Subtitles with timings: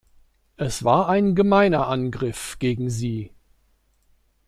[0.57, 3.29] Es war ein gemeiner Angriff gegen sie.